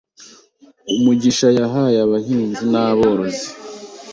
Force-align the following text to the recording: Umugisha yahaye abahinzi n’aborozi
Umugisha 0.95 1.47
yahaye 1.59 1.97
abahinzi 2.05 2.63
n’aborozi 2.71 3.47